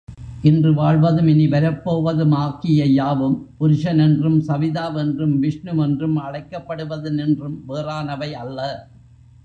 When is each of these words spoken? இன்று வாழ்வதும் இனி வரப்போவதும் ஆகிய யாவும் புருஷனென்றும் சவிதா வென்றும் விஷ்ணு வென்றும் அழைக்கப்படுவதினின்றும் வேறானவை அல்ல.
இன்று 0.43 0.69
வாழ்வதும் 0.73 1.27
இனி 1.27 1.43
வரப்போவதும் 1.47 2.33
ஆகிய 2.35 2.85
யாவும் 2.85 3.35
புருஷனென்றும் 3.59 4.39
சவிதா 4.39 4.87
வென்றும் 4.87 5.35
விஷ்ணு 5.39 5.75
வென்றும் 5.75 6.17
அழைக்கப்படுவதினின்றும் 6.17 7.59
வேறானவை 7.67 8.31
அல்ல. 8.43 8.59